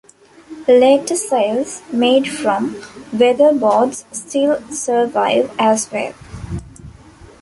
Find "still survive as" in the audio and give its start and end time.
4.11-5.91